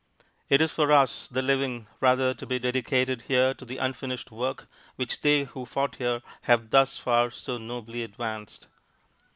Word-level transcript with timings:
It 0.49 0.61
is 0.61 0.71
for 0.71 0.91
us, 0.91 1.27
the 1.27 1.43
living, 1.43 1.85
rather 1.99 2.33
to 2.33 2.45
be 2.47 2.57
dedicated 2.57 3.21
here 3.27 3.53
to 3.53 3.63
the 3.63 3.77
unfinished 3.77 4.31
work 4.31 4.67
which 4.95 5.21
they 5.21 5.43
who 5.43 5.63
fought 5.63 5.97
here 5.97 6.23
have 6.49 6.71
thus 6.71 6.97
far 6.97 7.29
so 7.29 7.57
nobly 7.57 8.01
advanced. 8.01 8.65